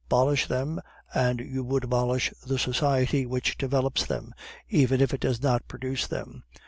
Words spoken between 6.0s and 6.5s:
them.